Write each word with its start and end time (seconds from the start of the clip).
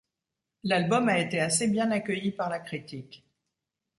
L’album 0.63 1.09
a 1.09 1.19
été 1.19 1.39
assez 1.39 1.67
bien 1.67 1.91
accueilli 1.91 2.31
par 2.31 2.49
la 2.49 2.57
critique. 2.59 3.23